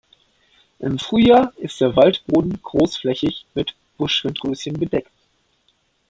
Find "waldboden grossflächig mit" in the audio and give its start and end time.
1.95-3.75